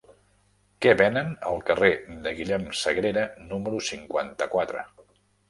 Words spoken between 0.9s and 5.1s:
venen al carrer de Guillem Sagrera número cinquanta-quatre?